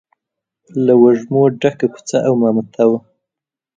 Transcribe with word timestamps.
له 0.85 0.93
وږمو 1.01 1.43
ډکه 1.61 1.87
کوڅه 1.93 2.17
او 2.27 2.33
مامته 2.41 2.83
وه. 2.89 2.99